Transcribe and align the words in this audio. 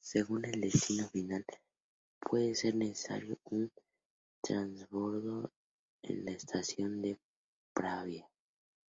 Según 0.00 0.46
el 0.46 0.62
destino 0.62 1.06
final, 1.10 1.44
puede 2.18 2.56
ser 2.56 2.74
necesario 2.74 3.38
un 3.44 3.70
transbordo 4.42 5.52
en 6.02 6.24
la 6.24 6.32
estación 6.32 7.00
de 7.02 7.20
Pravia. 7.72 8.28